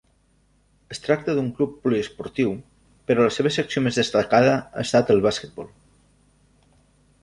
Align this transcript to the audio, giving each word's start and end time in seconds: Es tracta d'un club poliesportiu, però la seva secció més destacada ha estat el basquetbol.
Es 0.95 1.01
tracta 1.03 1.35
d'un 1.39 1.51
club 1.59 1.75
poliesportiu, 1.83 2.55
però 3.11 3.29
la 3.29 3.37
seva 3.37 3.55
secció 3.61 3.87
més 3.89 4.03
destacada 4.03 4.59
ha 4.59 4.89
estat 4.89 5.17
el 5.17 5.27
basquetbol. 5.31 5.75